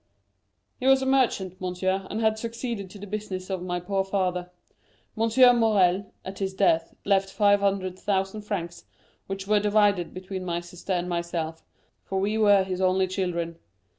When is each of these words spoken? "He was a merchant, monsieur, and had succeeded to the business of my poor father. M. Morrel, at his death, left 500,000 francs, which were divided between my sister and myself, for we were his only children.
"He 0.79 0.87
was 0.87 1.03
a 1.03 1.05
merchant, 1.05 1.61
monsieur, 1.61 2.07
and 2.09 2.21
had 2.21 2.39
succeeded 2.39 2.89
to 2.89 2.97
the 2.97 3.05
business 3.05 3.51
of 3.51 3.61
my 3.61 3.79
poor 3.79 4.03
father. 4.03 4.49
M. 5.15 5.59
Morrel, 5.59 6.11
at 6.25 6.39
his 6.39 6.55
death, 6.55 6.95
left 7.05 7.29
500,000 7.29 8.41
francs, 8.41 8.85
which 9.27 9.45
were 9.47 9.59
divided 9.59 10.11
between 10.11 10.43
my 10.43 10.59
sister 10.59 10.93
and 10.93 11.07
myself, 11.07 11.63
for 12.03 12.19
we 12.19 12.35
were 12.35 12.63
his 12.63 12.81
only 12.81 13.05
children. 13.05 13.59